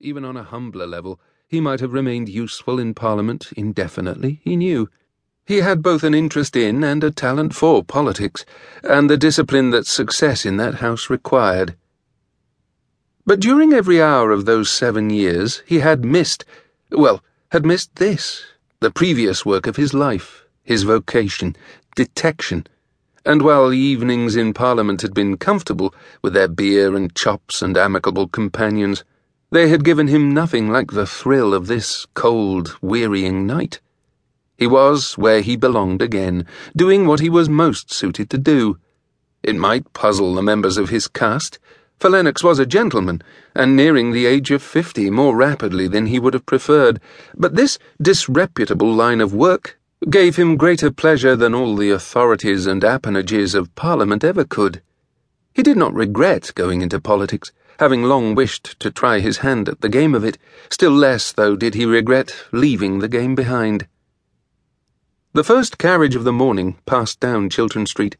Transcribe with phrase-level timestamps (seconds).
[0.00, 1.18] Even on a humbler level,
[1.48, 4.90] he might have remained useful in Parliament indefinitely, he knew.
[5.46, 8.44] He had both an interest in and a talent for politics,
[8.82, 11.76] and the discipline that success in that House required.
[13.24, 16.44] But during every hour of those seven years, he had missed,
[16.90, 18.44] well, had missed this,
[18.80, 21.56] the previous work of his life, his vocation,
[21.94, 22.66] detection.
[23.24, 28.28] And while evenings in Parliament had been comfortable, with their beer and chops and amicable
[28.28, 29.02] companions,
[29.50, 33.80] they had given him nothing like the thrill of this cold, wearying night.
[34.58, 38.78] He was where he belonged again, doing what he was most suited to do.
[39.42, 41.58] It might puzzle the members of his caste,
[41.98, 43.22] for Lenox was a gentleman,
[43.54, 47.00] and nearing the age of fifty more rapidly than he would have preferred,
[47.34, 49.78] but this disreputable line of work
[50.10, 54.82] gave him greater pleasure than all the authorities and appanages of Parliament ever could.
[55.56, 59.80] He did not regret going into politics, having long wished to try his hand at
[59.80, 60.36] the game of it,
[60.68, 63.86] still less, though, did he regret leaving the game behind.
[65.32, 68.18] The first carriage of the morning passed down Chiltern Street.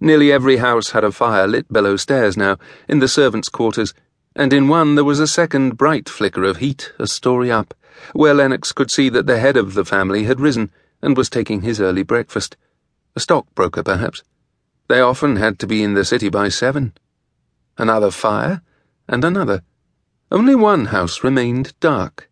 [0.00, 2.58] Nearly every house had a fire lit below stairs now,
[2.88, 3.94] in the servants' quarters,
[4.34, 7.74] and in one there was a second bright flicker of heat a story up,
[8.12, 10.68] where Lenox could see that the head of the family had risen
[11.00, 12.56] and was taking his early breakfast.
[13.14, 14.24] A stockbroker, perhaps.
[14.92, 16.92] They often had to be in the city by seven.
[17.78, 18.60] Another fire,
[19.08, 19.62] and another.
[20.30, 22.28] Only one house remained dark.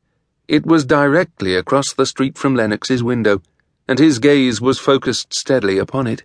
[0.47, 3.41] It was directly across the street from Lenox's window
[3.89, 6.25] and his gaze was focused steadily upon it.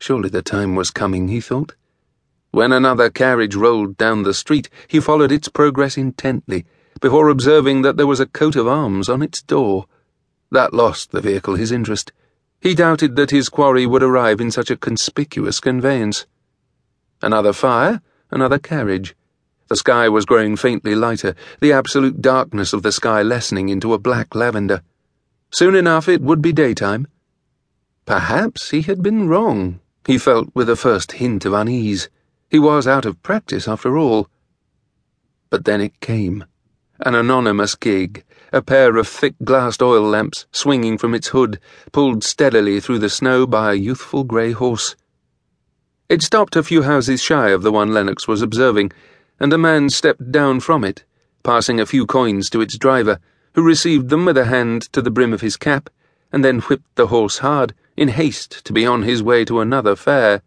[0.00, 1.76] Surely the time was coming, he thought.
[2.50, 6.66] When another carriage rolled down the street, he followed its progress intently,
[7.00, 9.86] before observing that there was a coat of arms on its door.
[10.50, 12.10] That lost the vehicle his interest.
[12.64, 16.24] He doubted that his quarry would arrive in such a conspicuous conveyance.
[17.20, 19.14] Another fire, another carriage.
[19.68, 23.98] The sky was growing faintly lighter, the absolute darkness of the sky lessening into a
[23.98, 24.80] black lavender.
[25.50, 27.06] Soon enough it would be daytime.
[28.06, 32.08] Perhaps he had been wrong, he felt with a first hint of unease.
[32.50, 34.30] He was out of practice after all.
[35.50, 36.46] But then it came.
[37.00, 41.58] An anonymous gig, a pair of thick glassed oil lamps swinging from its hood,
[41.90, 44.94] pulled steadily through the snow by a youthful grey horse.
[46.08, 48.92] It stopped a few houses shy of the one Lenox was observing,
[49.40, 51.02] and a man stepped down from it,
[51.42, 53.18] passing a few coins to its driver
[53.54, 55.90] who received them with a hand to the brim of his cap,
[56.30, 59.96] and then whipped the horse hard, in haste to be on his way to another
[59.96, 60.42] fare.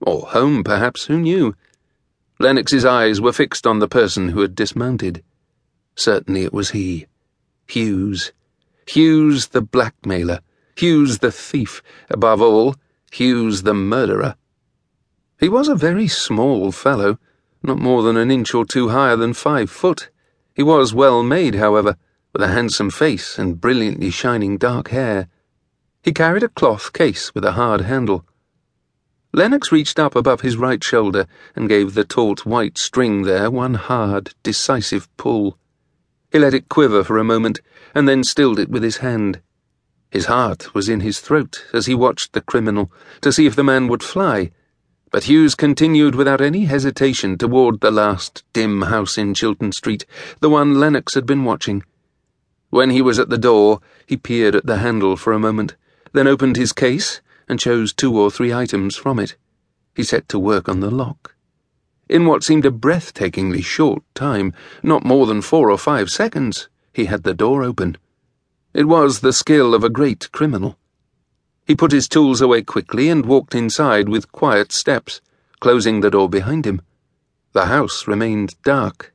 [0.00, 1.54] Or home, perhaps, who knew?
[2.40, 5.22] Lenox's eyes were fixed on the person who had dismounted.
[5.94, 7.06] Certainly it was he.
[7.72, 8.32] Hughes.
[8.86, 10.40] Hughes the blackmailer.
[10.76, 11.82] Hughes the thief.
[12.10, 12.76] Above all,
[13.10, 14.36] Hughes the murderer.
[15.40, 17.18] He was a very small fellow,
[17.62, 20.10] not more than an inch or two higher than five foot.
[20.54, 21.96] He was well made, however
[22.32, 25.28] with a handsome face and brilliantly shining dark hair.
[26.02, 28.26] He carried a cloth case with a hard handle.
[29.32, 33.74] Lenox reached up above his right shoulder and gave the taut white string there one
[33.74, 35.58] hard, decisive pull.
[36.32, 37.60] He let it quiver for a moment
[37.94, 39.40] and then stilled it with his hand.
[40.10, 43.62] His heart was in his throat as he watched the criminal to see if the
[43.62, 44.50] man would fly,
[45.10, 50.06] but Hughes continued without any hesitation toward the last dim house in Chiltern Street,
[50.40, 51.82] the one Lenox had been watching.
[52.70, 55.76] When he was at the door, he peered at the handle for a moment,
[56.12, 59.36] then opened his case and chose two or three items from it.
[59.94, 61.34] He set to work on the lock.
[62.12, 64.52] In what seemed a breathtakingly short time,
[64.82, 67.96] not more than four or five seconds, he had the door open.
[68.74, 70.76] It was the skill of a great criminal.
[71.66, 75.22] He put his tools away quickly and walked inside with quiet steps,
[75.58, 76.82] closing the door behind him.
[77.54, 79.14] The house remained dark.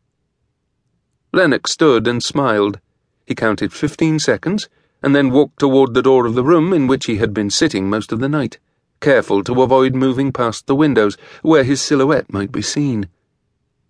[1.32, 2.80] Lenox stood and smiled.
[3.28, 4.70] He counted fifteen seconds
[5.04, 7.92] and then walked toward the door of the room in which he had been sitting
[7.92, 8.58] most of the night,
[9.00, 13.10] careful to avoid moving past the windows where his silhouette might be seen.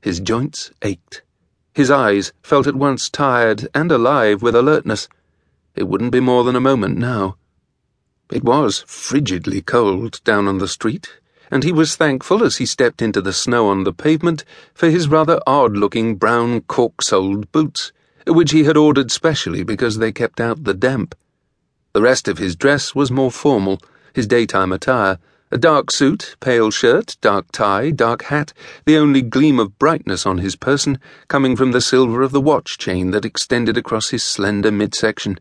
[0.01, 1.21] His joints ached.
[1.73, 5.07] His eyes felt at once tired and alive with alertness.
[5.75, 7.37] It wouldn't be more than a moment now.
[8.31, 13.01] It was frigidly cold down on the street, and he was thankful as he stepped
[13.01, 14.43] into the snow on the pavement
[14.73, 17.91] for his rather odd looking brown cork soled boots
[18.27, 21.15] which he had ordered specially because they kept out the damp.
[21.93, 23.79] The rest of his dress was more formal,
[24.17, 25.19] his daytime attire
[25.51, 28.51] a dark suit, pale shirt, dark tie, dark hat,
[28.85, 32.79] the only gleam of brightness on his person coming from the silver of the watch
[32.79, 35.39] chain that extended across his slender midsection.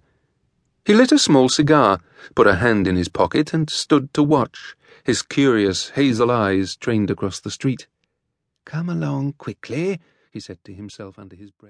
[0.84, 2.00] He lit a small cigar,
[2.34, 7.11] put a hand in his pocket, and stood to watch, his curious hazel eyes trained
[7.11, 7.87] across the street.
[8.67, 10.00] Come along quickly,
[10.31, 11.64] he said to himself under his breath.